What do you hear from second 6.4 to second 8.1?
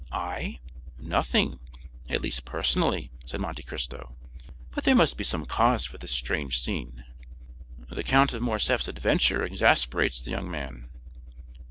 scene." "The